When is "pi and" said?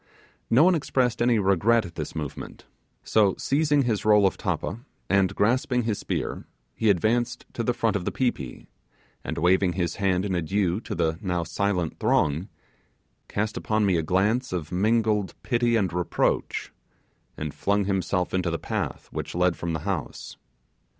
8.31-9.37